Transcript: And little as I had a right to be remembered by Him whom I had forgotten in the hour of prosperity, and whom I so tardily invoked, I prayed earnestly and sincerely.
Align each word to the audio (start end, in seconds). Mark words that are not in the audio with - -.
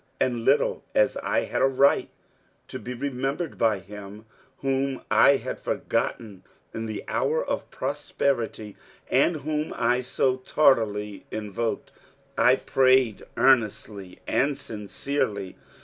And 0.19 0.43
little 0.43 0.83
as 0.95 1.15
I 1.17 1.41
had 1.41 1.61
a 1.61 1.67
right 1.67 2.09
to 2.69 2.79
be 2.79 2.95
remembered 2.95 3.55
by 3.59 3.77
Him 3.77 4.25
whom 4.61 5.03
I 5.11 5.35
had 5.35 5.59
forgotten 5.59 6.43
in 6.73 6.87
the 6.87 7.03
hour 7.07 7.45
of 7.45 7.69
prosperity, 7.69 8.75
and 9.11 9.41
whom 9.41 9.71
I 9.77 10.01
so 10.01 10.37
tardily 10.37 11.27
invoked, 11.29 11.91
I 12.35 12.55
prayed 12.55 13.27
earnestly 13.37 14.17
and 14.25 14.57
sincerely. 14.57 15.55